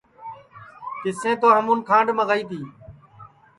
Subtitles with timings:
[1.01, 2.59] تِسیں تو ہمون کھانٚڈؔ منٚگائی تی